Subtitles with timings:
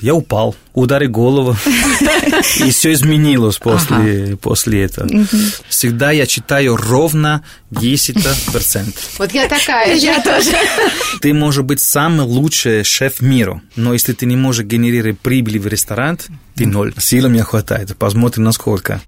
[0.00, 1.56] Я упал, ударил голову,
[2.58, 5.08] и все изменилось после, после этого.
[5.68, 8.94] Всегда я читаю ровно 10%.
[9.18, 10.52] Вот я такая, я тоже.
[11.20, 15.66] Ты можешь быть самый лучший шеф мира, но если ты не можешь генерировать прибыль в
[15.66, 16.18] ресторан,
[16.54, 16.94] ты ноль.
[16.98, 19.00] Силы мне хватает, посмотрим насколько.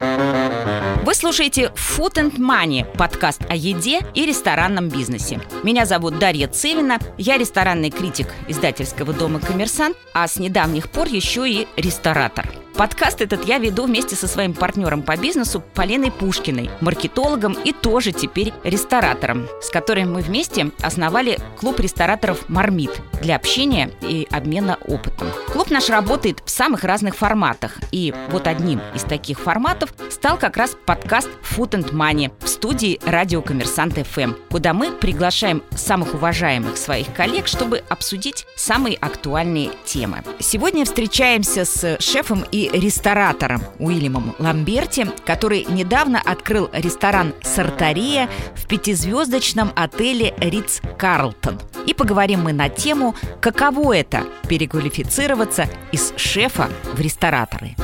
[1.05, 5.41] Вы слушаете Food and Money, подкаст о еде и ресторанном бизнесе.
[5.63, 11.49] Меня зовут Дарья Цевина, я ресторанный критик издательского дома «Коммерсант», а с недавних пор еще
[11.49, 12.47] и ресторатор–
[12.77, 18.13] Подкаст этот я веду вместе со своим партнером по бизнесу Полиной Пушкиной, маркетологом и тоже
[18.13, 22.91] теперь ресторатором, с которым мы вместе основали клуб рестораторов «Мармит»
[23.21, 25.29] для общения и обмена опытом.
[25.53, 30.57] Клуб наш работает в самых разных форматах, и вот одним из таких форматов стал как
[30.57, 36.79] раз подкаст «Food and Money» в студии радио «Коммерсант ФМ», куда мы приглашаем самых уважаемых
[36.79, 40.25] своих коллег, чтобы обсудить самые актуальные темы.
[40.41, 49.73] Сегодня встречаемся с шефом и ресторатором Уильямом Ламберти, который недавно открыл ресторан «Сартария» в пятизвездочном
[49.75, 51.61] отеле «Ритц Карлтон».
[51.87, 57.75] И поговорим мы на тему, каково это– переквалифицироваться из шефа в рестораторы.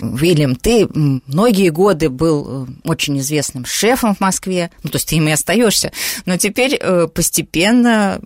[0.00, 5.16] Вильям, ты многие годы был э, очень известным шефом в Москве, ну, то есть ты
[5.16, 5.92] им и остаешься,
[6.26, 8.20] но теперь э, постепенно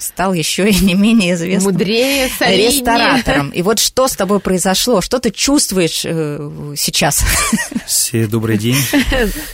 [0.00, 3.50] стал еще и не менее известным Мудрее, ресторатором.
[3.50, 5.00] И вот что с тобой произошло?
[5.00, 7.24] Что ты чувствуешь э, сейчас?
[7.86, 8.76] Все добрый день.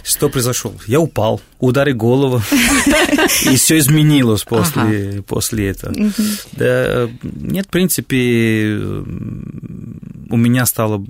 [0.03, 0.75] Что произошло?
[0.87, 2.43] Я упал, ударил голову,
[3.45, 5.23] и все изменилось после, ага.
[5.23, 5.95] после этого.
[6.53, 8.77] Да, нет, в принципе,
[10.31, 11.05] у меня стало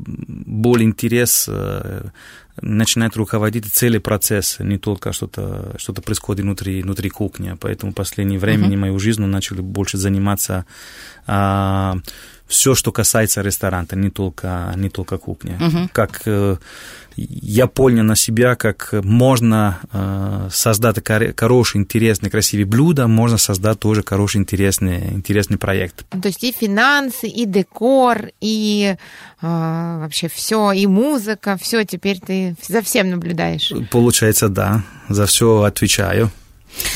[0.47, 2.09] более интерес э,
[2.61, 7.57] начинает руководить цели процесса, не только что-то что происходит внутри, внутри кухни.
[7.61, 8.77] Поэтому в последнее время uh-huh.
[8.77, 10.67] мою жизнь начали больше заниматься
[11.27, 11.97] а,
[12.55, 15.59] все, что касается ресторана, не только, не только кухни.
[15.59, 15.89] Uh-huh.
[15.93, 16.57] Как э,
[17.17, 20.97] я понял на себя, как можно э, создать
[21.37, 26.05] хороший, интересный, красивый блюдо, можно создать тоже хороший, интересный, интересный проект.
[26.11, 28.97] То есть и финансы, и декор, и
[29.43, 33.73] э, вообще все, и музыка, все теперь ты за всем наблюдаешь.
[33.91, 36.31] Получается, да, за все отвечаю.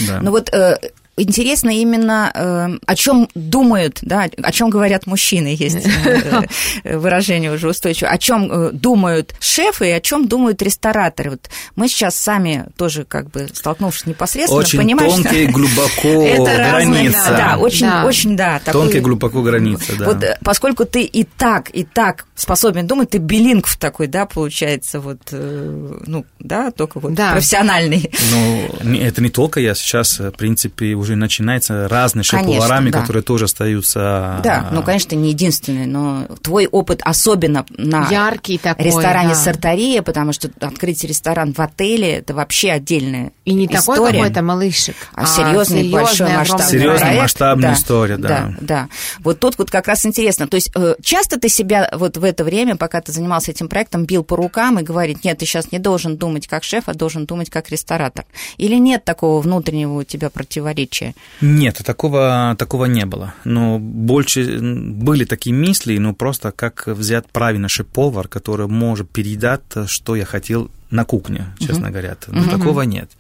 [0.06, 0.20] Да.
[0.20, 0.78] Ну вот э,
[1.18, 5.78] интересно именно, э, о чем думают, да, о чем говорят мужчины, есть
[6.84, 11.30] э, выражение уже устойчивое, о чем э, думают шефы и о чем думают рестораторы.
[11.30, 17.30] Вот мы сейчас сами тоже как бы столкнувшись непосредственно, очень понимаем, тонкая что глубоко граница.
[17.30, 18.04] Да, очень, да.
[18.04, 18.60] очень, да.
[18.64, 20.06] Тонкая глубоко граница, да.
[20.06, 25.20] Вот поскольку ты и так, и так способен думать, ты билингв такой, да, получается, вот,
[25.32, 27.32] ну, да, только вот да.
[27.32, 28.10] профессиональный.
[28.32, 33.00] Ну, это не только я сейчас, в принципе, уже уже начинается разные шеф-поварами, да.
[33.00, 34.41] которые тоже остаются...
[34.44, 39.34] Да, ну, конечно, не единственный, но твой опыт особенно на Яркий такой, ресторане да.
[39.34, 43.97] Сартария, потому что открыть ресторан в отеле– это вообще отдельная И не история.
[43.97, 47.22] такой какой-то малышек, а, а серьезный, большой масштабный Серьезная проект.
[47.22, 48.28] масштабная да, история, да.
[48.28, 48.88] Да, да.
[49.20, 50.48] Вот тут вот как раз интересно.
[50.48, 54.04] То есть э, часто ты себя вот в это время, пока ты занимался этим проектом,
[54.04, 57.26] бил по рукам и говорит, нет, ты сейчас не должен думать как шеф, а должен
[57.26, 58.24] думать как ресторатор.
[58.56, 60.97] Или нет такого внутреннего у тебя противоречия?
[60.98, 61.14] Случае?
[61.41, 63.34] Нет, такого, такого не было.
[63.44, 70.16] Но больше были такие мысли, но просто как взять правильно шеф-повар, который может передать, что
[70.16, 71.92] я хотел на кухне, честно угу.
[71.92, 72.16] говоря.
[72.28, 72.50] Но угу.
[72.50, 73.10] такого нет.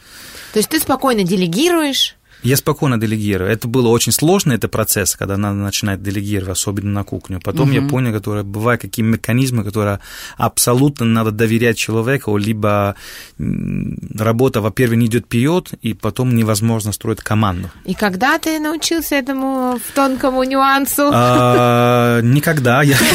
[0.52, 3.50] То есть ты спокойно делегируешь, я спокойно делегирую.
[3.50, 7.40] Это было очень сложно, это процесс, когда надо начинать делегировать, особенно на кухню.
[7.42, 7.74] Потом угу.
[7.74, 10.00] я понял, которые бывают какие механизмы, которые
[10.36, 12.94] абсолютно надо доверять человеку, либо
[13.38, 17.70] работа, во-первых, не идет вперед, и потом невозможно строить команду.
[17.84, 21.10] И когда ты научился этому в тонкому нюансу?
[21.12, 22.82] А, никогда.
[22.82, 22.96] Я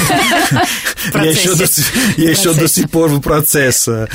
[2.17, 4.07] еще до сих пор в процессе,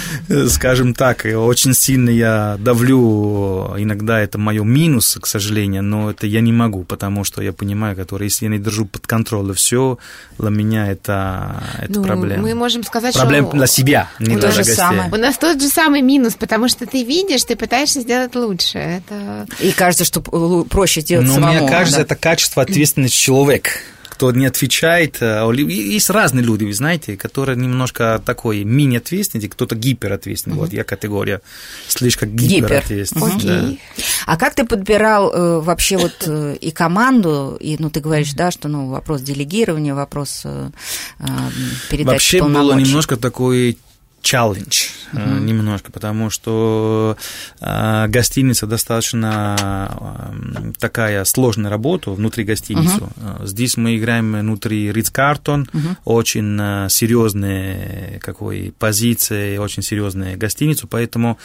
[0.49, 1.25] скажем так.
[1.25, 6.53] Очень сильно я давлю, иногда это мое минус, минус, к сожалению, но это я не
[6.53, 9.99] могу, потому что я понимаю, который, если я не держу под контролем все,
[10.39, 12.43] для меня это, это ну, проблема.
[12.43, 13.57] Мы можем сказать, проблема что...
[13.57, 14.75] для себя, не для гостей.
[14.75, 15.11] Самое.
[15.13, 18.79] У нас тот же самый минус, потому что ты видишь, ты пытаешься сделать лучше.
[18.79, 19.47] Это...
[19.61, 21.61] И кажется, что проще сделать но самому.
[21.61, 22.03] мне кажется, да?
[22.03, 23.71] это качество ответственности человека
[24.19, 25.19] кто не отвечает.
[25.23, 30.57] Э, есть разные люди, вы знаете, которые немножко такой мини-ответственный, кто-то гиперответственный.
[30.57, 30.61] Mm-hmm.
[30.61, 31.41] Вот я категория
[31.87, 33.37] слишком гиперответственный.
[33.37, 33.47] Гипер.
[33.47, 34.03] Да.
[34.27, 38.51] А как ты подбирал э, вообще вот э, и команду, и, ну, ты говоришь, да,
[38.51, 40.71] что, ну, вопрос делегирования, вопрос э,
[41.21, 41.25] э
[41.89, 43.79] передачи Вообще было немножко такой
[44.23, 45.41] challenge uh-huh.
[45.41, 47.17] немножко, потому что
[47.61, 49.89] э, гостиница достаточно
[50.33, 52.99] э, такая сложная работа внутри гостиницы.
[52.99, 53.47] Uh-huh.
[53.47, 55.97] Здесь мы играем внутри Ридс Картон, uh-huh.
[56.05, 61.39] очень э, серьезные какой позиции, очень серьезная гостиницу, поэтому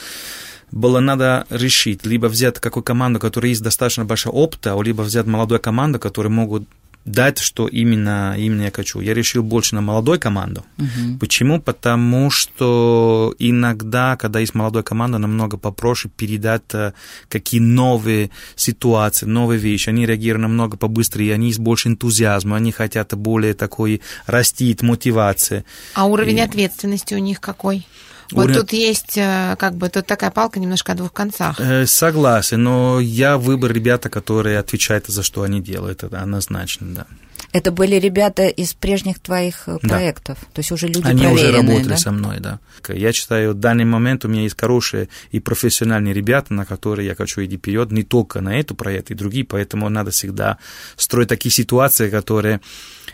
[0.71, 5.59] было надо решить, либо взять какую команду, которая есть достаточно большого опыта, либо взять молодую
[5.59, 6.67] команду, которые могут
[7.05, 9.01] дать, что именно, именно я хочу.
[9.01, 10.65] Я решил больше на молодой команду.
[10.77, 11.19] Uh-huh.
[11.19, 11.61] Почему?
[11.61, 16.93] Потому что иногда, когда есть молодая команда, намного попроще передать э,
[17.29, 19.89] какие новые ситуации, новые вещи.
[19.89, 25.65] Они реагируют намного побыстрее, они есть больше энтузиазма, они хотят более такой растить, мотивации.
[25.93, 26.41] А уровень И...
[26.41, 27.85] ответственности у них какой?
[28.31, 28.59] Вот Уровень...
[28.59, 31.59] тут есть, э, как бы, тут такая палка немножко о двух концах.
[31.59, 37.07] Э, согласен, но я выбор ребята, которые отвечают за что они делают, это однозначно, да.
[37.51, 40.47] Это были ребята из прежних твоих э, проектов, да.
[40.53, 41.97] то есть уже люди Они уже работали да?
[41.97, 42.59] со мной, да.
[42.87, 47.15] Я считаю, в данный момент у меня есть хорошие и профессиональные ребята, на которые я
[47.15, 50.57] хочу идти вперед, не только на эту проект, и другие, поэтому надо всегда
[50.95, 52.59] строить такие ситуации, которые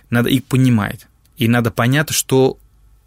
[0.10, 1.08] надо их понимать.
[1.36, 2.58] И надо понять, что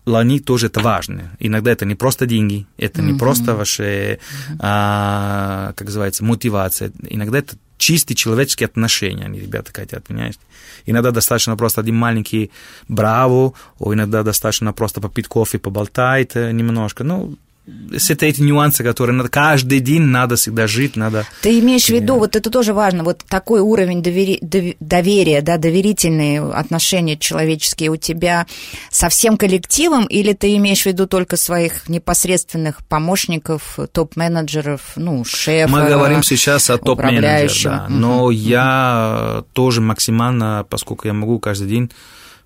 [0.07, 1.31] они тоже это важно.
[1.39, 3.13] Иногда это не просто деньги, это mm-hmm.
[3.13, 4.19] не просто ваша,
[4.59, 6.93] а, как называется, мотивация.
[7.09, 10.39] Иногда это чистые человеческие отношения, они, ребята, хотят, понимаете?
[10.87, 12.51] Иногда достаточно просто один маленький
[12.89, 17.05] браво, иногда достаточно просто попить кофе, поболтать э, немножко.
[17.05, 17.37] Ну,
[17.67, 21.27] это эти нюансы, которые надо, каждый день надо всегда жить, надо...
[21.43, 24.41] Ты имеешь в виду, вот это тоже важно, вот такой уровень довери,
[24.81, 28.47] доверия, да, доверительные отношения человеческие у тебя
[28.91, 35.71] со всем коллективом, или ты имеешь в виду только своих непосредственных помощников, топ-менеджеров, ну, шефа?
[35.71, 38.35] Мы говорим сейчас о топ-менеджерах, да, но mm-hmm.
[38.35, 41.93] я тоже максимально, поскольку я могу каждый день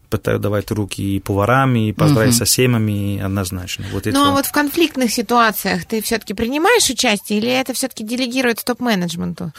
[0.09, 2.39] пытаюсь давать руки и поварам, и поздравить угу.
[2.39, 3.85] со семами однозначно.
[3.93, 8.63] Вот ну, а вот в конфликтных ситуациях ты все-таки принимаешь участие или это все-таки делегирует
[8.65, 9.53] топ-менеджменту?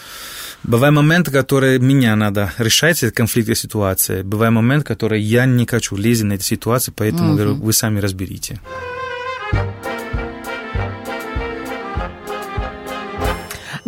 [0.64, 4.22] Бывают моменты, которые меня надо решать, это конфликтные ситуации.
[4.22, 7.38] Бывают моменты, которые я не хочу лезть на эти ситуации, поэтому угу.
[7.38, 8.60] говорю, вы сами разберите.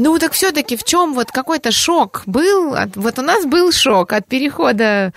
[0.01, 2.73] Ну так все-таки в чем вот какой-то шок был?
[2.95, 5.12] Вот у нас был шок от перехода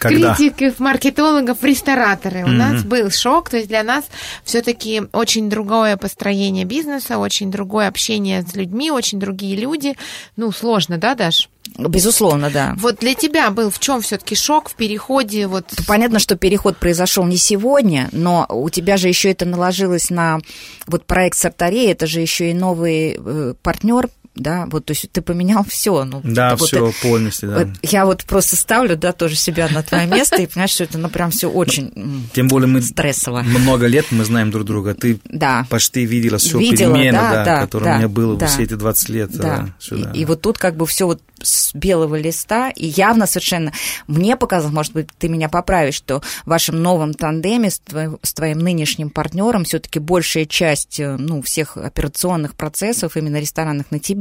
[0.00, 0.34] когда?
[0.34, 2.40] критиков, маркетологов, рестораторы.
[2.40, 2.44] Mm-hmm.
[2.44, 4.04] У нас был шок, то есть для нас
[4.44, 9.96] все-таки очень другое построение бизнеса, очень другое общение с людьми, очень другие люди.
[10.36, 11.48] Ну, сложно, да, Даш?
[11.76, 12.74] Безусловно, да.
[12.78, 15.46] Вот для тебя был в чем все-таки шок в переходе?
[15.46, 15.66] Вот...
[15.86, 20.40] Понятно, что переход произошел не сегодня, но у тебя же еще это наложилось на
[20.86, 25.22] вот проект Сартарей, это же еще и новый э, партнер да, вот, то есть ты
[25.22, 27.58] поменял все, ну, да, типа, все вот, полностью, да.
[27.58, 30.98] Вот, я вот просто ставлю, да, тоже себя на твое место и понимаешь, что это,
[30.98, 33.42] ну, прям все очень Тем более мы стрессово.
[33.42, 35.66] Много лет мы знаем друг друга, ты да.
[35.68, 38.74] почти видела все перемены, да, да, да, которые да, у меня было да, все эти
[38.74, 39.68] 20 лет да.
[39.78, 40.10] сюда.
[40.12, 43.72] И, и вот тут как бы все вот с белого листа, и явно совершенно
[44.06, 48.34] мне показалось, может быть, ты меня поправишь, что в вашем новом тандеме с твоим, с
[48.34, 54.19] твоим нынешним партнером все-таки большая часть э, ну, всех операционных процессов именно ресторанных на тебе.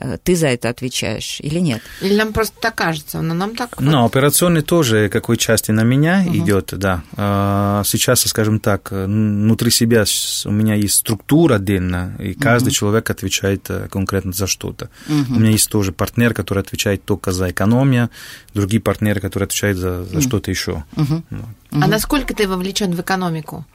[0.00, 1.82] Э, ты за это отвечаешь или нет?
[2.00, 3.80] Или нам просто так кажется, но нам так.
[3.80, 6.36] Ну, операционный тоже какой части на меня угу.
[6.38, 7.02] идет, да.
[7.16, 10.04] А, сейчас, скажем так, внутри себя
[10.46, 12.74] у меня есть структура отдельно, и каждый угу.
[12.74, 14.88] человек отвечает э, конкретно за что-то.
[15.06, 15.36] Угу.
[15.36, 18.08] У меня есть тоже партнер, который отвечает только за экономию,
[18.54, 20.22] другие партнеры, которые отвечают за, за угу.
[20.22, 20.84] что-то еще.
[20.96, 21.22] Угу.
[21.30, 21.84] Вот.
[21.84, 23.66] А насколько ты вовлечен в экономику?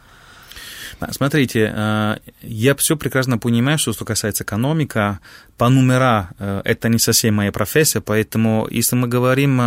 [1.11, 5.19] Смотрите, э, я все прекрасно понимаю, что, что касается экономика,
[5.57, 9.61] по номера э, это не совсем моя профессия, поэтому если мы говорим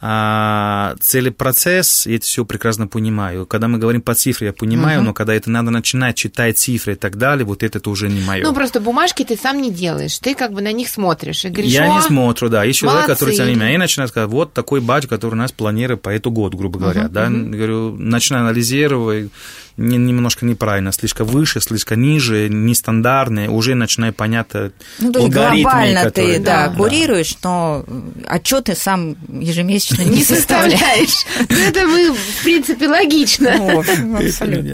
[0.00, 3.46] о цели процесс, я это все прекрасно понимаю.
[3.46, 5.06] Когда мы говорим по цифре, я понимаю, угу.
[5.06, 8.42] но когда это надо начинать читать цифры и так далее, вот это уже не мое.
[8.42, 11.72] Ну, просто бумажки ты сам не делаешь, ты как бы на них смотришь и говоришь,
[11.72, 12.64] Я не смотрю, да.
[12.64, 16.02] Есть человек, который за ними, и начинаю сказать, вот такой бач, который у нас планирует
[16.02, 17.50] по этому году, грубо говоря, угу, да, угу.
[17.50, 19.30] говорю, начинаю анализировать,
[19.80, 25.32] не, немножко неправильно, слишком выше, слишком ниже, нестандартные, уже начинаю понять э, ну, то есть
[25.32, 27.84] глобально которые, ты, да, да, курируешь, но
[28.26, 31.24] отчеты сам ежемесячно не составляешь.
[31.48, 33.54] Это мы, в принципе, логично.
[33.56, 33.82] Ну,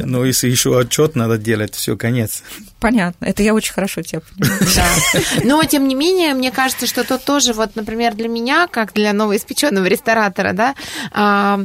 [0.04, 2.42] ну, если еще отчет надо делать, все, конец.
[2.80, 4.60] Понятно, это я очень хорошо тебя понимаю.
[5.44, 9.12] Но, тем не менее, мне кажется, что тут тоже, вот, например, для меня, как для
[9.12, 10.74] новоиспеченного ресторатора, да,
[11.12, 11.60] а,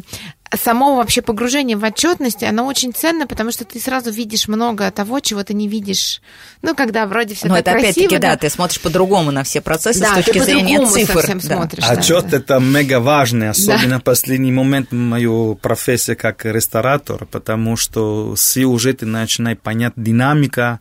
[0.56, 5.20] само вообще погружение в отчетность, оно очень ценно, потому что ты сразу видишь много того,
[5.20, 6.22] чего ты не видишь.
[6.62, 7.92] Ну, когда вроде все Но так это красиво.
[7.92, 11.26] опять-таки, да, ты смотришь по-другому на все процессы да, с точки зрения цифр.
[11.26, 11.40] Да.
[11.40, 12.38] Смотришь, Отчет да.
[12.38, 14.00] это мега важный, особенно да.
[14.00, 20.80] последний момент мою профессия как ресторатор, потому что все уже ты начинаешь понять динамика,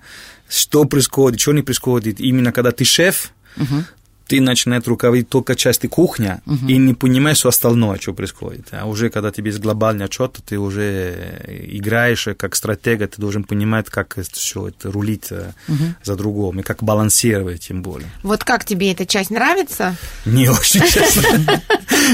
[0.48, 2.20] что происходит, что не происходит.
[2.20, 3.84] Именно когда ты шеф, угу
[4.30, 6.68] ты начинаешь руководить только части кухня угу.
[6.68, 8.68] и не понимаешь все остальное, что происходит.
[8.70, 13.90] А уже когда тебе есть глобальный отчет, ты уже играешь как стратега, ты должен понимать,
[13.90, 15.84] как все это рулить угу.
[16.04, 18.08] за другом и как балансировать тем более.
[18.22, 19.96] Вот как тебе эта часть нравится?
[20.24, 21.60] Не очень, честно.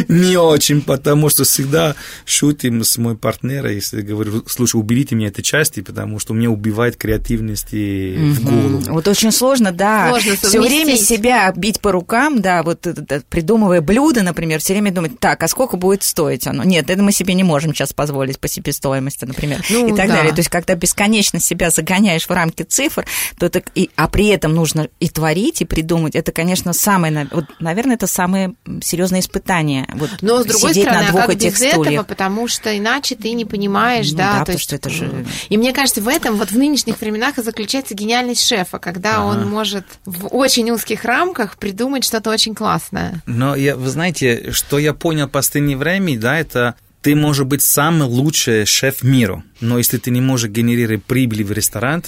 [0.09, 5.43] Не очень, потому что всегда шутим с моим партнером, если говорю, слушай, уберите мне эти
[5.43, 8.83] части, потому что мне убивает креативность в голову.
[8.87, 10.19] Вот очень сложно, да.
[10.19, 12.87] Все время себя бить по рукам рукам, да, вот
[13.29, 16.63] придумывая блюдо, например, все время думать, так, а сколько будет стоить оно?
[16.63, 20.17] Нет, это мы себе не можем сейчас позволить по себестоимости, например, ну, и так да.
[20.17, 20.33] далее.
[20.33, 23.05] То есть, когда бесконечно себя загоняешь в рамки цифр,
[23.39, 27.47] то это, и, а при этом нужно и творить, и придумать, это, конечно, самое, вот,
[27.59, 29.89] наверное, это самое серьезное испытание.
[29.95, 31.93] Вот, Но, с другой стороны, на двух а как этих без стульях.
[31.93, 35.27] этого, потому что иначе ты не понимаешь, ну, да, да то есть, что это же...
[35.49, 39.25] И мне кажется, в этом, вот в нынешних временах и заключается гениальность шефа, когда ага.
[39.25, 43.23] он может в очень узких рамках придумать придумать что-то очень классное.
[43.27, 47.63] Но я, вы знаете, что я понял в последнее время, да, это ты можешь быть
[47.63, 52.03] самый лучший шеф мира, но если ты не можешь генерировать прибыль в ресторан,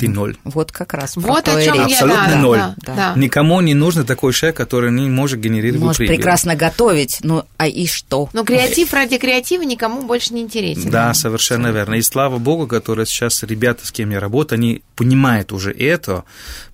[0.00, 0.36] ты ноль.
[0.44, 1.16] Вот как раз.
[1.16, 2.58] Вот о чем я, Абсолютно да, ноль.
[2.58, 3.14] Да, да.
[3.16, 6.16] Никому не нужен такой шеф, который не может генерировать может прибыль.
[6.16, 8.28] прекрасно готовить, ну а и что?
[8.32, 10.90] Но креатив ради креатива никому больше не интересен.
[10.90, 11.94] Да, совершенно верно.
[11.94, 16.24] И слава богу, которые сейчас ребята, с кем я работаю, они понимают уже это,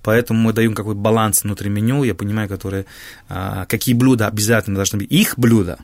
[0.03, 2.85] поэтому мы даем какой баланс внутри меню, я понимаю, которые,
[3.29, 5.79] а, какие блюда обязательно должны быть их блюда,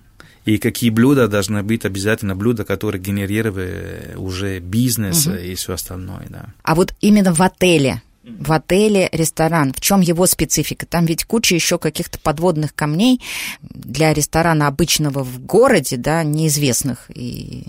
[0.46, 5.36] и какие блюда должны быть обязательно блюда, которые генерируют уже бизнес угу.
[5.36, 6.46] и все остальное, да.
[6.64, 9.74] А вот именно в отеле в отеле ресторан.
[9.74, 10.86] В чем его специфика?
[10.86, 13.22] Там ведь куча еще каких-то подводных камней
[13.62, 17.12] для ресторана обычного в городе, да, неизвестных.
[17.14, 17.66] И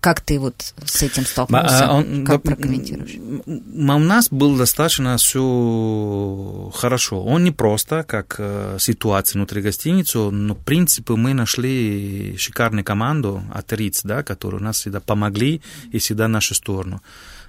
[0.00, 1.86] как ты вот с этим столкнулся?
[1.86, 3.14] А, он, как прокомментируешь?
[3.46, 7.22] У нас было достаточно все хорошо.
[7.24, 13.42] Он не просто как э, ситуация внутри гостиницы, но в принципе мы нашли шикарную команду
[13.52, 17.00] от Риц, да, которые нас всегда помогли и всегда в нашу сторону.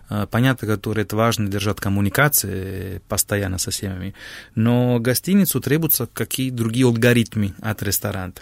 [0.10, 4.14] Э, понятно, которые это важно держать коммуникации постоянно со всеми,
[4.54, 8.34] но гостиницу требуются какие другие алгоритмы от ресторана.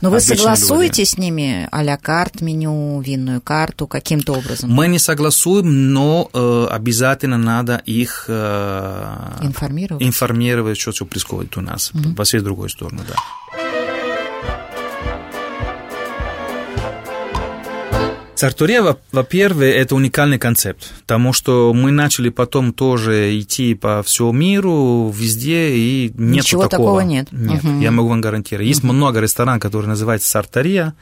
[0.00, 1.10] Но вы согласуете люди.
[1.10, 4.70] с ними а-ля карт меню, винную карту каким-то образом?
[4.70, 11.60] Мы не согласуем, но э, обязательно надо их э, информировать, информировать что, что происходит у
[11.60, 12.14] нас угу.
[12.14, 13.14] по всей другой стороне, да.
[18.36, 25.10] Сартория, во-первых, это уникальный концепт, потому что мы начали потом тоже идти по всему миру,
[25.10, 27.00] везде, и нет Ничего такого.
[27.00, 27.28] такого нет.
[27.32, 27.80] Нет, угу.
[27.80, 28.68] я могу вам гарантировать.
[28.68, 28.92] Есть угу.
[28.92, 30.94] много ресторанов, которые называются Сартория,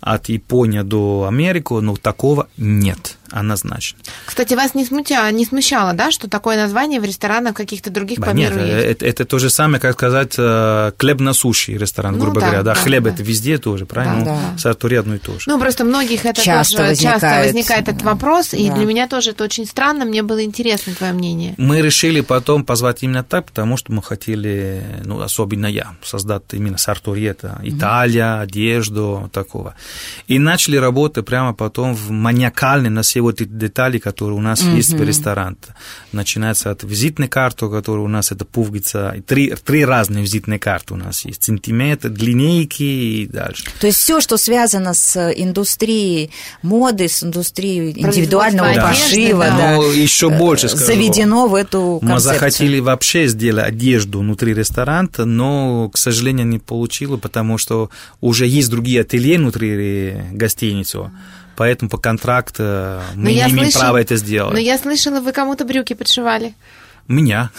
[0.00, 3.98] от Японии до Америки, но такого нет однозначно.
[4.26, 8.26] Кстати, вас не смутило, не смущало, да, что такое название в ресторанах каких-то других да,
[8.26, 8.86] по миру нет, есть?
[8.90, 12.46] Это, это то же самое, как сказать, э, хлеб на суши ресторан, ну, грубо да,
[12.46, 12.62] говоря.
[12.62, 13.10] Да, да хлеб да.
[13.10, 14.24] это везде тоже, правильно?
[14.24, 14.58] Да, ну, да.
[14.58, 15.44] Сартуре одно и то же.
[15.46, 18.58] Ну, просто многих это часто тоже возникает, часто возникает этот вопрос, да.
[18.58, 21.54] и для меня тоже это очень странно, мне было интересно твое мнение.
[21.56, 26.78] Мы решили потом позвать именно так, потому что мы хотели, ну, особенно я, создать именно
[26.78, 29.74] Сартуре, это Италия, одежду, такого.
[30.26, 34.62] И начали работать прямо потом в маниакальной на все вот эти детали, которые у нас
[34.62, 34.76] mm-hmm.
[34.76, 35.56] есть в ресторане.
[36.12, 40.96] Начинается от визитной карты, которая у нас это пуговица, три, три разные визитные карты у
[40.96, 43.64] нас есть, сантиметр, линейки и дальше.
[43.80, 46.30] То есть все, что связано с индустрией
[46.62, 48.88] моды, с индустрией индивидуального да.
[48.88, 50.86] пошива, да, да, Но еще больше скажу.
[50.86, 52.10] заведено в эту концепцию.
[52.12, 58.46] Мы захотели вообще сделать одежду внутри ресторана, но, к сожалению, не получилось, потому что уже
[58.46, 61.10] есть другие ателье внутри гостиницы
[61.62, 62.62] поэтому по контракту
[63.14, 64.52] мы не имеем слышал, права это сделать.
[64.52, 66.54] Но я слышала, вы кому-то брюки подшивали.
[67.08, 67.50] Меня.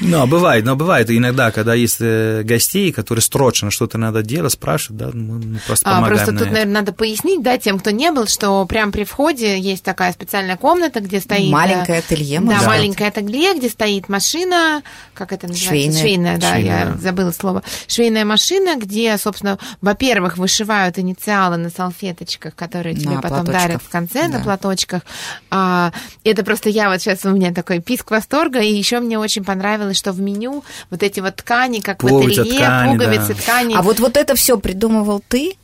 [0.00, 4.98] Но бывает, но бывает иногда, когда есть э, гостей, которые срочно что-то надо делать, спрашивают,
[4.98, 6.04] да, мы просто помогаем.
[6.04, 9.58] А, просто тут, наверное, надо пояснить, да, тем, кто не был, что прямо при входе
[9.58, 11.50] есть такая специальная комната, где стоит...
[11.52, 14.82] Маленькое ателье, Да, маленькое ателье, где стоит машина,
[15.14, 16.00] как это называется?
[16.00, 16.38] Швейная.
[16.38, 17.62] Да, я забыла слово.
[17.86, 24.28] Швейная машина, где, собственно, во-первых, вышивают инициалы на салфеточках, которые тебе потом дарят в конце,
[24.28, 25.02] на платочках.
[25.50, 25.92] А,
[26.24, 29.96] это просто я вот сейчас у меня такой писк восторга, и еще мне очень понравилось,
[29.96, 33.34] что в меню вот эти вот ткани, как Пуговица, в ателье, ткани, пуговицы, да.
[33.34, 33.74] ткани.
[33.74, 35.56] А вот, вот это все придумывал ты?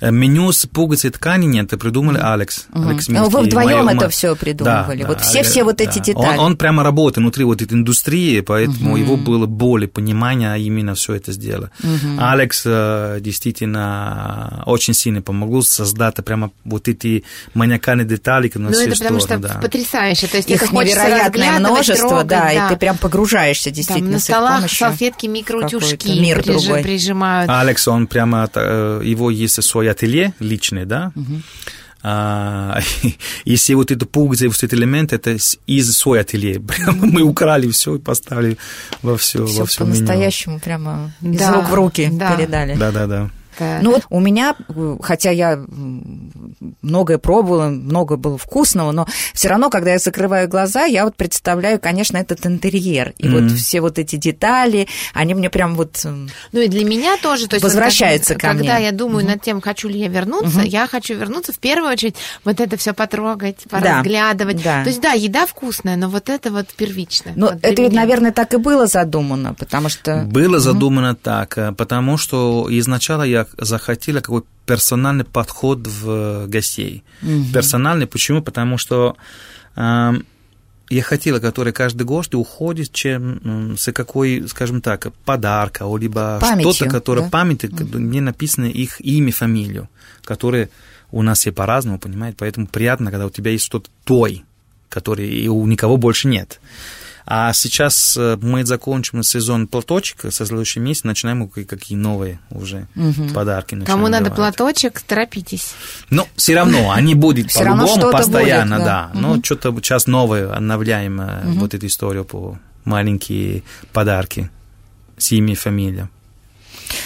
[0.00, 2.66] Э, меню с пуговицей ткани нет, это придумали Алекс.
[2.72, 2.88] Угу.
[2.88, 5.02] Алекс Минский, Вы вдвоем это все придумывали.
[5.02, 6.38] Да, вот все-все вот эти детали.
[6.38, 8.96] Он, он прямо работает внутри вот этой индустрии, поэтому угу.
[8.96, 11.70] его было более понимание именно все это сделать.
[11.82, 12.18] Угу.
[12.18, 18.94] Алекс э, действительно очень сильно помогл создать прямо вот эти маниакальные детали на ну, это
[18.96, 19.20] стороны.
[19.20, 19.60] потому что да.
[19.60, 20.26] потрясающе.
[20.26, 24.18] То есть Их невероятное множество, трогать, да, да, и ты прям погружаешься действительно Там на
[24.18, 26.66] столах салфетки, микроутюжки мир приж...
[26.82, 27.50] прижимают.
[27.50, 31.42] Алекс, он прямо, э, его есть свой ателье личный, да, угу.
[32.02, 32.80] А,
[33.44, 36.60] если вот эту пуговицу, вот этот элемент, это из свой ателье.
[36.60, 38.56] Прямо мы украли все и поставили
[39.02, 42.36] во все, все во все по-настоящему прямо из да, рук в руки да.
[42.36, 42.74] передали.
[42.74, 43.30] Да, да, да.
[43.82, 44.56] Ну вот у меня,
[45.02, 45.64] хотя я
[46.82, 51.78] многое пробовала, много было вкусного, но все равно, когда я закрываю глаза, я вот представляю,
[51.80, 53.14] конечно, этот интерьер.
[53.18, 53.48] И mm-hmm.
[53.48, 56.04] вот все вот эти детали, они мне прям вот
[56.52, 57.46] Ну и для меня тоже.
[57.46, 58.68] То есть возвращаются вот, ко когда мне.
[58.68, 59.28] Когда я думаю mm-hmm.
[59.28, 60.68] над тем, хочу ли я вернуться, mm-hmm.
[60.68, 64.62] я хочу вернуться в первую очередь вот это все потрогать, поразглядывать.
[64.62, 64.82] Да.
[64.82, 67.32] То есть да, еда вкусная, но вот это вот первично.
[67.36, 70.24] Но вот это ведь, наверное, так и было задумано, потому что...
[70.24, 70.60] Было mm-hmm.
[70.60, 77.02] задумано так, э, потому что изначально я захотела какой персональный подход в гостей.
[77.22, 77.52] Угу.
[77.52, 78.42] Персональный почему?
[78.42, 79.16] Потому что
[79.76, 80.12] э,
[80.90, 87.22] я хотела, который каждый гость уходит чем, с какой, скажем так, подарка, либо что-то, которое
[87.22, 87.30] да?
[87.30, 87.84] память, угу.
[87.84, 89.88] где написано их имя, фамилию,
[90.24, 90.70] которые
[91.12, 94.44] у нас все по-разному, понимаете, поэтому приятно, когда у тебя есть что-то той,
[94.88, 96.60] который у никого больше нет.
[97.32, 103.28] А сейчас э, мы закончим сезон платочек, со следующего месяца начинаем какие новые уже угу.
[103.32, 103.80] подарки.
[103.84, 104.56] Кому надо давать.
[104.56, 105.74] платочек, торопитесь.
[106.10, 109.10] Ну, все равно, они будут по-любому постоянно, будет, да.
[109.14, 109.20] да.
[109.20, 109.20] Угу.
[109.36, 111.60] Но что-то сейчас новое обновляем угу.
[111.60, 114.50] вот эту историю по маленькие подарки
[115.16, 116.10] с имя и фамилия.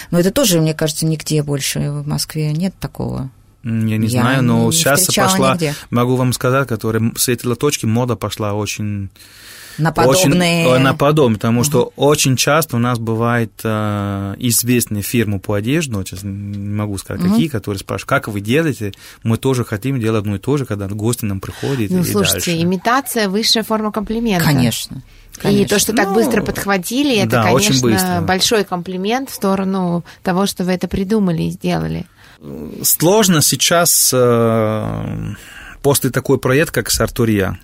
[0.09, 3.29] Но это тоже, мне кажется, нигде больше в Москве нет такого.
[3.63, 5.75] Я не я знаю, но не сейчас пошла, нигде.
[5.91, 9.11] могу вам сказать, которые с этой лоточки мода пошла очень
[9.77, 10.67] на подобные...
[10.67, 11.65] Очень, на подобные, потому угу.
[11.65, 16.97] что очень часто у нас бывает э, известные фирмы по одежде, ну, сейчас не могу
[16.97, 17.31] сказать, угу.
[17.31, 20.87] какие, которые спрашивают, как вы делаете, мы тоже хотим делать одно и то же, когда
[20.87, 22.63] гости нам приходят Ну, и слушайте, дальше.
[22.63, 24.45] имитация– высшая форма комплимента.
[24.45, 25.03] Конечно.
[25.37, 25.63] Конечно.
[25.63, 30.45] И то, что так ну, быстро подхватили, это, да, конечно, большой комплимент в сторону того,
[30.45, 32.05] что вы это придумали и сделали.
[32.83, 35.33] Сложно сейчас э,
[35.81, 37.59] после такой проект, как Сартурия,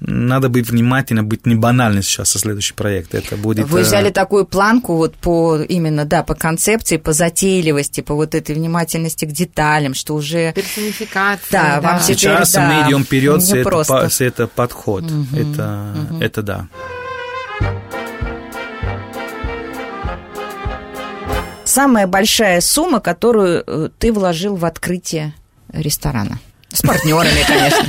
[0.00, 3.14] надо быть внимательно, быть не банальным сейчас со следующий проект.
[3.14, 3.68] Это будет...
[3.68, 8.34] Вы взяли э, такую планку вот по именно, да, по концепции, по затейливости, по вот
[8.34, 10.52] этой внимательности к деталям, что уже...
[10.54, 11.50] Персонификация.
[11.50, 11.80] Да, да.
[11.80, 15.04] вам Сейчас теперь, мы идем вперед, с это, с это подход.
[15.04, 16.22] Угу, это, угу.
[16.22, 16.68] это да.
[21.64, 25.34] Самая большая сумма, которую э, ты вложил в открытие
[25.72, 26.40] ресторана?
[26.72, 27.84] С партнерами, конечно.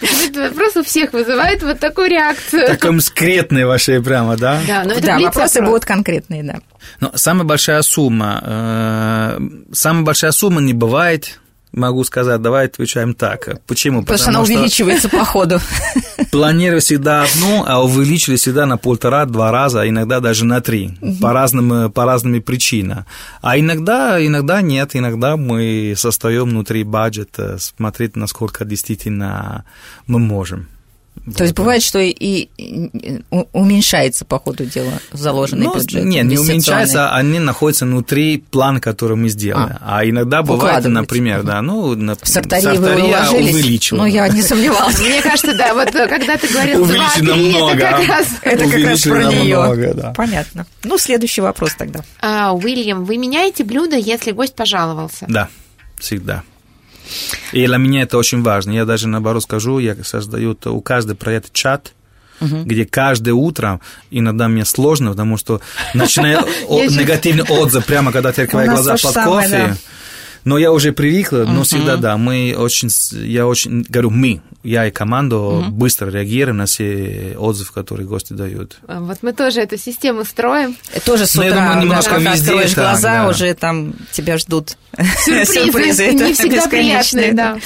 [0.00, 2.66] Этот вопрос у всех вызывает вот такую реакцию.
[2.66, 4.60] Так конкретные ваши прямо, да?
[4.66, 5.70] Да, но это да вопросы вопрос.
[5.70, 6.60] будут конкретные, да.
[7.00, 9.38] Но самая большая сумма, э,
[9.72, 11.40] самая большая сумма не бывает
[11.72, 13.60] могу сказать, давай отвечаем так.
[13.66, 14.02] Почему?
[14.02, 15.60] Потому, Потому что она увеличивается по ходу.
[16.30, 21.32] Планировали всегда одну, а увеличили всегда на полтора-два раза, а иногда даже на три, по
[21.32, 23.06] разным, по разным причинам.
[23.40, 29.64] А иногда, иногда нет, иногда мы состаем внутри бюджета, смотреть, насколько действительно
[30.06, 30.68] мы можем.
[31.36, 32.48] То есть бывает, что и,
[33.52, 36.04] уменьшается по ходу дела заложенный ну, бюджет?
[36.04, 39.76] Нет, не уменьшается, а они находятся внутри плана, который мы сделали.
[39.80, 42.72] А, а иногда бывает, например, да, ну, на, сортария
[43.30, 44.02] увеличивала.
[44.02, 44.98] Ну, я не сомневалась.
[44.98, 48.26] Мне кажется, да, вот когда ты говорил 2-3, это как раз...
[48.42, 50.12] Это как раз про нее.
[50.16, 50.66] Понятно.
[50.82, 52.00] Ну, следующий вопрос тогда.
[52.20, 55.26] А, Уильям, вы меняете блюдо, если гость пожаловался?
[55.28, 55.48] Да,
[55.98, 56.42] всегда.
[57.52, 58.72] И для меня это очень важно.
[58.72, 61.92] Я даже наоборот скажу, я создаю у каждого проекта чат,
[62.40, 62.62] угу.
[62.64, 65.60] где каждое утро, иногда мне сложно, потому что
[65.94, 69.76] начинаю негативный отзыв прямо, когда ты открываешь глаза под кофе.
[70.44, 72.88] Но я уже привыкла, но всегда, да, мы очень,
[73.24, 75.68] я очень, говорю, мы, я и команда uh-huh.
[75.70, 78.78] быстро реагируем на все отзывы, которые гости дают.
[78.86, 80.76] А, вот мы тоже эту систему строим.
[81.04, 83.28] Тоже с утра, ну, я думаю, немножко да, везде откроешь так, глаза, да.
[83.28, 87.58] уже там тебя ждут сюрпризы, сюрпризы не всегда приятные, да.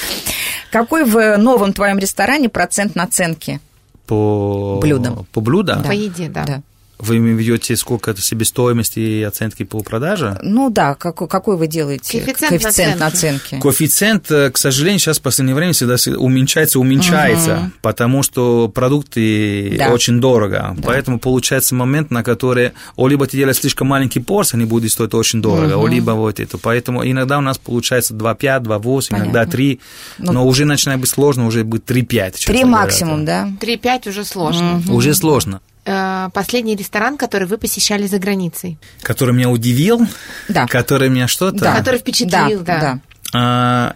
[0.71, 3.59] Какой в новом твоем ресторане процент наценки?
[4.07, 5.25] По блюдам.
[5.33, 5.83] По блюдам?
[5.83, 6.45] По еде, да.
[6.45, 6.61] да.
[6.99, 10.39] Вы ведете сколько это себестоимости и оценки по продаже?
[10.41, 13.59] Ну да, какой, какой вы делаете коэффициент, коэффициент наценки?
[13.59, 17.71] Коэффициент, э, к сожалению, сейчас в последнее время всегда уменьшается, уменьшается, угу.
[17.83, 19.89] потому что продукты да.
[19.89, 20.73] очень дорого.
[20.75, 20.83] Да.
[20.87, 25.13] Поэтому получается момент, на который о, либо ты делаешь слишком маленький порс, они будут стоить
[25.13, 25.85] очень дорого, угу.
[25.85, 26.57] о, либо вот это.
[26.57, 29.79] Поэтому иногда у нас получается 2,5, 2,8, иногда 3,
[30.17, 32.45] ну, но уже начинает быть сложно, уже будет 3,5.
[32.45, 33.51] 3 максимум, да?
[33.61, 34.81] 3,5 уже сложно.
[34.87, 34.95] Угу.
[34.95, 35.61] Уже сложно.
[35.87, 38.77] Э, последний ресторан, который вы посещали за границей?
[39.01, 40.05] Который меня удивил?
[40.49, 40.67] Да.
[40.67, 41.59] Который меня что-то...
[41.59, 41.75] Да.
[41.77, 42.79] Который впечатлил, да.
[42.81, 42.99] да.
[43.33, 43.95] А,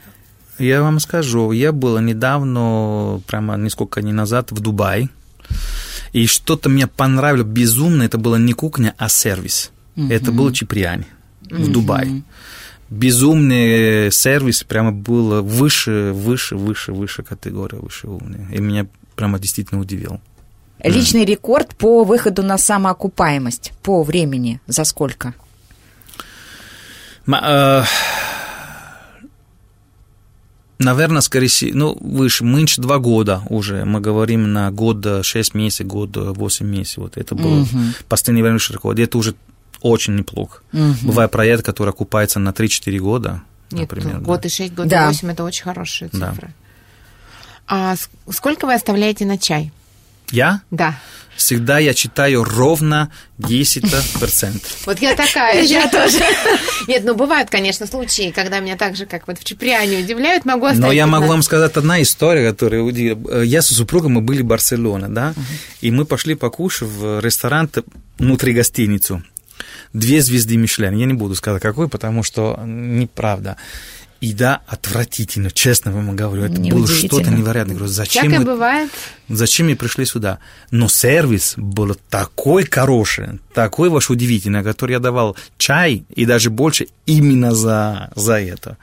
[0.58, 5.10] я вам скажу, я был недавно, прямо несколько дней назад в Дубае,
[6.14, 9.72] и что-то мне понравилось безумно, это была не кухня, а сервис.
[9.98, 10.14] Mm-hmm.
[10.14, 11.08] Это был Чиприани
[11.44, 11.64] mm-hmm.
[11.64, 12.24] в Дубае.
[12.90, 18.48] Безумный сервис, прямо был выше, выше, выше, выше категория, выше уровня.
[18.54, 20.22] И меня прямо действительно удивил.
[20.84, 25.34] Личный рекорд по выходу на самоокупаемость по времени за сколько?
[27.28, 27.84] Э,
[30.80, 33.86] наверное, скорее всего, ну, выше, меньше два года уже.
[33.86, 36.98] Мы говорим на год, шесть месяцев, год, восемь месяцев.
[36.98, 37.78] Вот это был угу.
[38.10, 39.00] последний время рекорд.
[39.00, 39.36] Это уже
[39.82, 40.62] очень неплохо.
[40.74, 40.94] Угу.
[41.04, 43.42] Бывает проект, который окупается на 3-4 года,
[43.72, 44.20] Нет, например.
[44.20, 44.48] Год да.
[44.48, 45.06] и шесть, год да.
[45.06, 46.50] и восемь– это очень хорошие цифры.
[46.50, 46.54] Да.
[47.68, 47.96] А
[48.30, 49.72] сколько вы оставляете на чай?
[50.32, 50.62] Я?
[50.72, 50.96] Да.
[51.36, 54.62] Всегда я читаю ровно 10%.
[54.86, 55.74] Вот я такая же.
[55.74, 56.20] Я тоже.
[56.88, 60.66] Нет, ну бывают, конечно, случаи, когда меня так же, как вот в Чеприане удивляют, могу
[60.66, 60.86] оставить.
[60.86, 63.42] Но я могу вам сказать одна история, которая удивила.
[63.42, 65.34] Я со супругом, мы были в Барселоне, да,
[65.82, 67.70] и мы пошли покушать в ресторан
[68.20, 69.24] внутри гостиницу.
[69.94, 70.96] Две звезды Мишлен.
[70.96, 73.58] Я не буду сказать, какой, потому что неправда.
[74.22, 77.76] И да, отвратительно, честно вам говорю, это было что-то невероятное.
[77.76, 78.92] Говорю, зачем Всякое мы, бывает.
[79.28, 80.38] Зачем мы пришли сюда?
[80.70, 86.88] Но сервис был такой хороший, такой ваш удивительный, который я давал чай и даже больше
[87.08, 88.78] именно за, за это.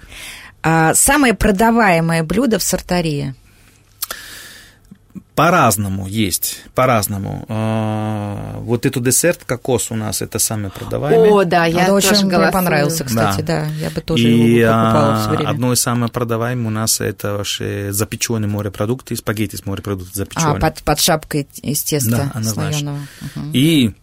[0.64, 3.34] А самое продаваемое блюдо в сортарии–
[5.38, 7.44] по-разному есть, по-разному.
[7.48, 11.30] А, вот эту десерт кокос у нас это самый продаваемый.
[11.30, 12.40] О, да, я Он тоже очень голосую.
[12.40, 13.66] мне понравился, кстати, да.
[13.66, 13.66] да.
[13.80, 15.48] Я бы тоже И его покупала все время.
[15.48, 20.56] одно из самых продаваемых у нас это вообще запеченные морепродукты, спагетти с морепродуктами запеченные.
[20.56, 22.98] А, под, под шапкой из теста да, слоеного.
[23.36, 23.50] Угу.
[23.52, 23.94] И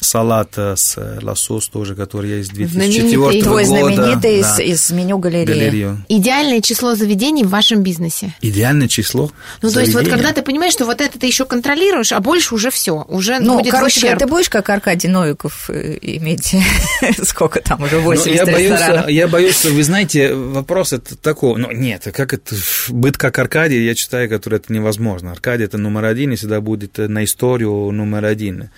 [0.00, 3.42] салат с лосос тоже, который есть 2004 года.
[3.42, 4.58] Твой знаменитый да.
[4.58, 5.54] из, из меню галереи.
[5.54, 6.04] Галерею.
[6.08, 8.34] Идеальное число заведений в вашем бизнесе?
[8.40, 9.30] Идеальное число
[9.62, 12.54] Ну, то есть вот когда ты понимаешь, что вот это ты еще контролируешь, а больше
[12.54, 14.18] уже все, уже ну, будет короче, ущерб.
[14.18, 16.54] ты будешь как Аркадий Новиков э, иметь
[17.24, 21.70] сколько там уже 80 ну, я боюсь, я боюсь, вы знаете, вопрос это такой, ну,
[21.72, 22.54] нет, как это,
[22.88, 25.32] быть как Аркадий, я считаю, который это невозможно.
[25.32, 28.70] Аркадий это номер один, и всегда будет на историю номер один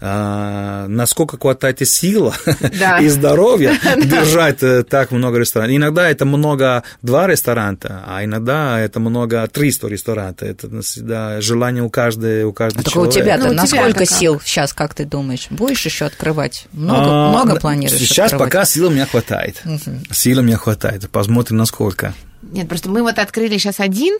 [0.00, 2.34] а, насколько хватает сила
[2.78, 2.98] да.
[3.00, 5.76] и здоровья держать э, так много ресторанов.
[5.76, 10.42] Иногда это много два ресторана, а иногда это много триста ресторанов.
[10.42, 13.18] Это всегда желание у каждого, у каждого а человека.
[13.18, 15.48] у тебя-то ну, насколько тебя сил сейчас, как ты думаешь?
[15.50, 16.66] Будешь еще открывать?
[16.72, 18.52] Много, а, много планируешь Сейчас открывать?
[18.52, 19.60] пока сил у меня хватает.
[19.64, 20.12] Угу.
[20.12, 21.08] Сил у меня хватает.
[21.10, 22.14] Посмотрим, насколько.
[22.42, 24.16] Нет, просто мы вот открыли сейчас один,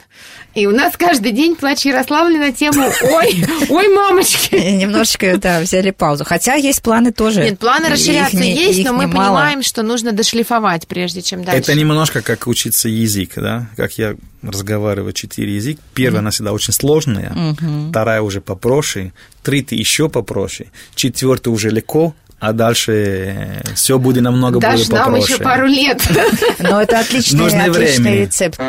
[0.54, 5.90] и у нас каждый день плач Ярославля на тему «Ой, ой, мамочки!» Немножечко, да, взяли
[5.90, 6.24] паузу.
[6.24, 7.42] Хотя есть планы тоже.
[7.42, 9.26] Нет, планы расширяться их есть, их но мы немало.
[9.26, 11.60] понимаем, что нужно дошлифовать, прежде чем дальше.
[11.60, 13.68] Это немножко как учиться язык, да?
[13.76, 15.80] Как я разговариваю четыре языка.
[15.94, 17.90] Первая, mm она всегда очень сложная, mm-hmm.
[17.90, 24.88] вторая уже попроще, третья еще попроще, четвертая уже легко, а дальше все будет намного Дашь
[24.88, 26.02] более нам еще пару лет.
[26.58, 28.60] Но это отличный, отличный рецепт.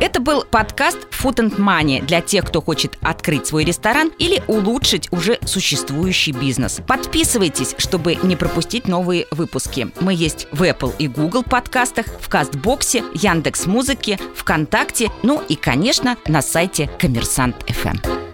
[0.00, 5.08] Это был подкаст Food and Money для тех, кто хочет открыть свой ресторан или улучшить
[5.12, 6.80] уже существующий бизнес.
[6.86, 9.88] Подписывайтесь, чтобы не пропустить новые выпуски.
[10.00, 16.16] Мы есть в Apple и Google подкастах, в Кастбоксе, Яндекс Музыке, ВКонтакте, ну и, конечно,
[16.26, 18.33] на сайте Коммерсант FM.